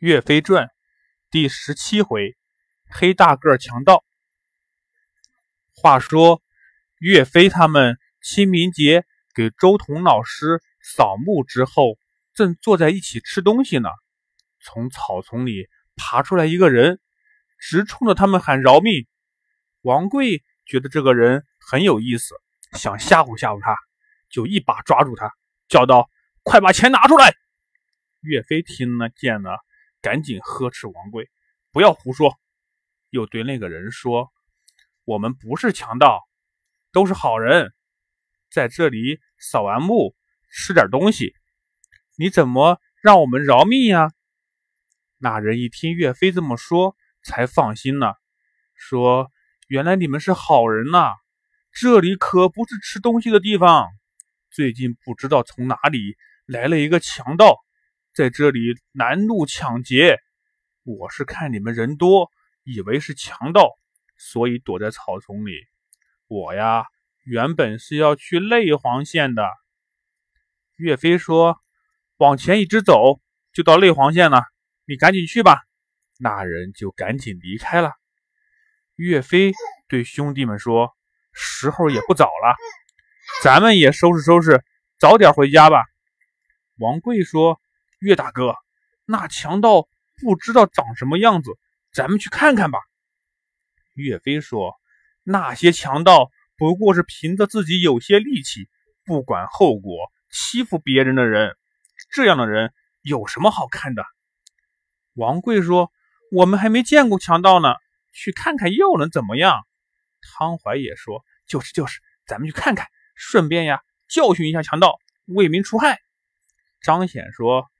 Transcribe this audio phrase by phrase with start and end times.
[0.00, 0.70] 岳飞传
[1.30, 2.34] 第十七回，
[2.88, 4.02] 黑大个强盗。
[5.74, 6.42] 话说，
[7.00, 11.98] 岳飞他们清明节给周彤老师扫墓之后，
[12.32, 13.90] 正坐在一起吃东西呢。
[14.62, 16.98] 从草丛里爬出来一个人，
[17.58, 19.06] 直冲着他们喊饶命。
[19.82, 22.34] 王贵觉得这个人很有意思，
[22.72, 23.76] 想吓唬吓唬他，
[24.30, 25.30] 就一把抓住他，
[25.68, 26.08] 叫道
[26.42, 27.34] ：“快把钱拿出来！”
[28.24, 29.58] 岳飞听了见了。
[30.00, 31.30] 赶紧呵斥王贵，
[31.72, 32.38] 不要胡说！
[33.10, 34.32] 又对那个人说
[35.04, 36.20] ：“我们不是强盗，
[36.92, 37.74] 都是好人，
[38.50, 40.14] 在这里扫完墓，
[40.48, 41.34] 吃点东西。
[42.16, 44.12] 你怎么让我们饶命呀？”
[45.18, 48.16] 那人一听岳飞这么说，才放心了，
[48.74, 49.30] 说
[49.68, 51.14] ：“原来你们是好人呐！
[51.72, 53.88] 这里可不是吃东西的地方。
[54.50, 57.58] 最近不知道从哪里来了一个强盗。”
[58.20, 60.18] 在这里拦路抢劫，
[60.82, 62.30] 我是看你们人多，
[62.64, 63.70] 以为是强盗，
[64.18, 65.52] 所以躲在草丛里。
[66.26, 66.84] 我呀，
[67.24, 69.48] 原本是要去内黄县的。
[70.76, 71.58] 岳飞说
[72.20, 73.22] ：“往前一直走，
[73.54, 74.42] 就到内黄县了。
[74.84, 75.62] 你赶紧去吧。”
[76.20, 77.94] 那人就赶紧离开了。
[78.96, 79.54] 岳飞
[79.88, 80.94] 对兄弟们说
[81.32, 82.54] ：“时候也不早了，
[83.42, 84.62] 咱们也收拾收拾，
[84.98, 85.82] 早点回家吧。”
[86.76, 87.58] 王贵说。
[88.00, 88.56] 岳大哥，
[89.04, 89.86] 那强盗
[90.22, 91.50] 不知道长什么样子，
[91.92, 92.78] 咱们去看看吧。
[93.92, 94.80] 岳飞说
[95.22, 98.70] ：“那些强盗不过是凭着自己有些力气，
[99.04, 101.58] 不管后果，欺负别人的人。
[102.10, 104.02] 这样的人有什么好看的？”
[105.12, 105.92] 王贵说
[106.32, 107.74] ：“我们还没见过强盗呢，
[108.12, 109.66] 去看看又能怎么样？”
[110.22, 116.00] 汤怀也说：“就是就是，咱们去看看，顺便呀教训一下强盗，为民除害。”
[116.80, 117.70] 张显说。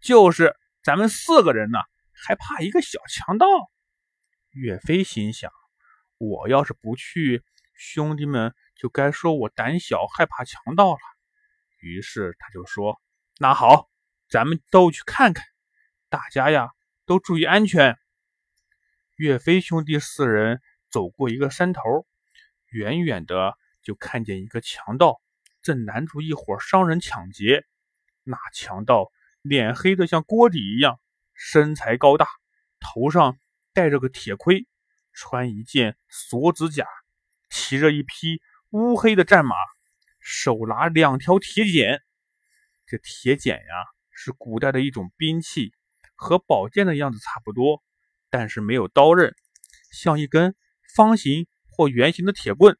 [0.00, 1.78] 就是咱们四个人呢，
[2.12, 3.46] 还怕一个小强盗？
[4.50, 5.50] 岳飞心想：
[6.18, 10.98] 我要是不去，兄弟们就该说我胆小害怕强盗了。
[11.80, 13.00] 于是他就说
[13.38, 13.88] ：“那好，
[14.28, 15.44] 咱们都去看看，
[16.08, 16.70] 大家呀
[17.04, 17.98] 都注意安全。”
[19.16, 22.06] 岳飞兄弟四人走过一个山头，
[22.70, 25.20] 远远的就看见一个强盗
[25.60, 27.66] 正拦住一伙商人抢劫。
[28.22, 29.10] 那强盗。
[29.48, 31.00] 脸黑的像锅底一样，
[31.34, 32.26] 身材高大，
[32.78, 33.38] 头上
[33.72, 34.66] 戴着个铁盔，
[35.12, 36.86] 穿一件锁子甲，
[37.50, 39.54] 骑着一匹乌黑的战马，
[40.20, 42.02] 手拿两条铁剪。
[42.86, 45.72] 这铁剪呀，是古代的一种兵器，
[46.14, 47.82] 和宝剑的样子差不多，
[48.30, 49.34] 但是没有刀刃，
[49.92, 50.54] 像一根
[50.94, 52.78] 方形或圆形的铁棍，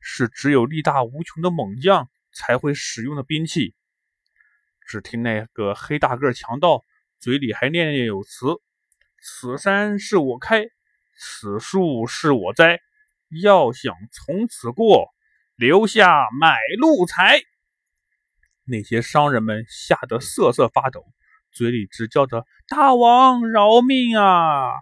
[0.00, 3.74] 是只有力大无穷的猛将才会使用的兵器。
[4.90, 6.84] 只听那个黑大个强盗
[7.20, 8.56] 嘴里还念念有词
[9.22, 10.64] ：“此山是我开，
[11.16, 12.80] 此树是我栽，
[13.40, 15.14] 要想从此过，
[15.54, 17.40] 留下买路财。”
[18.66, 21.06] 那些商人们吓得瑟瑟发抖，
[21.52, 24.72] 嘴里直叫着：“大王饶命啊！”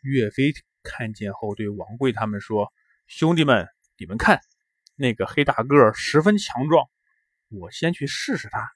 [0.00, 0.52] 岳飞
[0.84, 2.72] 看见后对王贵他们说
[3.08, 3.66] ：“兄弟们，
[3.98, 4.40] 你们看，
[4.94, 6.88] 那个黑大个十分强壮，
[7.48, 8.70] 我先去试试他。”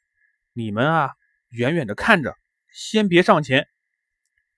[0.59, 1.15] 你们啊，
[1.51, 2.37] 远远的看着，
[2.73, 3.69] 先别上前。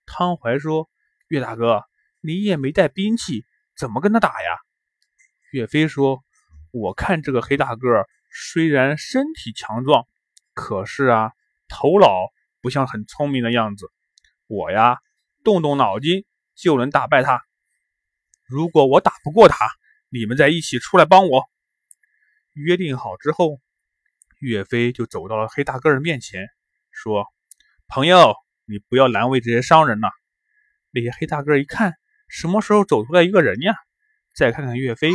[0.07, 0.89] 汤怀说
[1.29, 1.83] ：“岳大哥，
[2.21, 3.45] 你也没带兵器，
[3.77, 4.57] 怎么跟他打呀？”
[5.53, 6.23] 岳飞说
[6.73, 10.07] ：“我看这个黑大个虽然身体强壮，
[10.55, 11.33] 可是啊，
[11.67, 12.09] 头脑
[12.61, 13.91] 不像很聪明的样子。
[14.47, 14.97] 我呀，
[15.43, 16.25] 动动脑筋
[16.55, 17.43] 就能打败他。
[18.47, 19.69] 如果我打不过他，
[20.09, 21.47] 你们再一起出来帮我。”
[22.53, 23.61] 约定好之后。
[24.41, 26.47] 岳飞就走到了黑大个的面前，
[26.89, 27.27] 说
[27.87, 28.35] ：“朋友，
[28.65, 30.09] 你不要难为这些商人了。”
[30.89, 31.93] 那些黑大个一看，
[32.27, 33.75] 什么时候走出来一个人呀？
[34.33, 35.11] 再看看岳飞，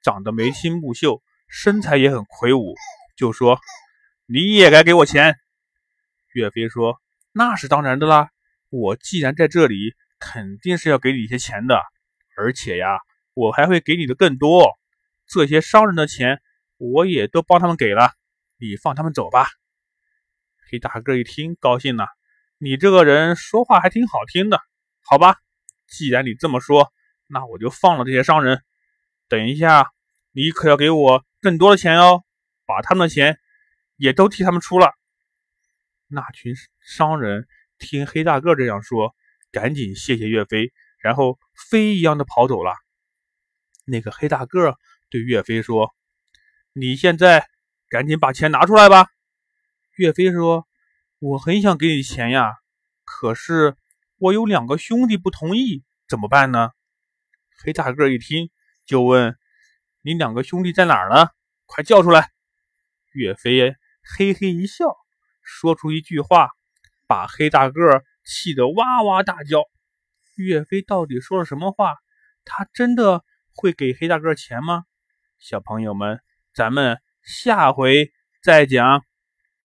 [0.00, 2.74] 长得眉清目秀，身材也很魁梧，
[3.18, 3.60] 就说
[4.24, 5.36] ：“你也该给我钱。”
[6.32, 7.02] 岳飞说
[7.32, 8.30] ：“那是当然的啦，
[8.70, 11.82] 我既然在这里，肯定是要给你一些钱的，
[12.34, 12.86] 而且呀，
[13.34, 14.78] 我还会给你的更多。
[15.26, 16.40] 这些商人的钱，
[16.78, 18.14] 我也都帮他们给了。”
[18.60, 19.48] 你放他们走吧。
[20.70, 22.08] 黑大个一听，高兴了。
[22.58, 24.60] 你这个人说话还挺好听的，
[25.02, 25.38] 好吧？
[25.88, 26.92] 既然你这么说，
[27.26, 28.62] 那我就放了这些商人。
[29.28, 29.90] 等一下，
[30.32, 32.22] 你可要给我更多的钱哦，
[32.66, 33.38] 把他们的钱
[33.96, 34.92] 也都替他们出了。
[36.06, 37.48] 那群商人
[37.78, 39.14] 听黑大个这样说，
[39.50, 41.38] 赶紧谢谢岳飞，然后
[41.70, 42.74] 飞一样的跑走了。
[43.86, 44.76] 那个黑大个
[45.08, 45.94] 对岳飞说
[46.74, 47.48] ：“你现在。”
[47.90, 49.08] 赶紧把钱拿出来吧！
[49.96, 50.68] 岳飞说
[51.18, 52.54] ：“我很想给你钱呀，
[53.04, 53.74] 可是
[54.18, 56.70] 我有两个兄弟不同意，怎么办呢？
[57.58, 58.48] 黑大个一听
[58.86, 59.36] 就问
[60.02, 61.30] ：“你两个兄弟在哪儿呢？
[61.66, 62.30] 快叫出来！”
[63.12, 63.74] 岳飞
[64.16, 64.96] 嘿嘿一笑，
[65.42, 66.50] 说出一句话，
[67.08, 69.64] 把黑大个气得哇哇大叫。
[70.36, 71.96] 岳飞到底说了什么话？
[72.44, 74.84] 他真的会给黑大个钱吗？
[75.40, 76.20] 小朋友们，
[76.54, 78.10] 咱们下回
[78.42, 79.09] 再讲。